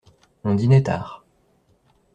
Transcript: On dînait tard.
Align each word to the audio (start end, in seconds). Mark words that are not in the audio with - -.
On 0.43 0.55
dînait 0.55 0.81
tard. 0.81 1.23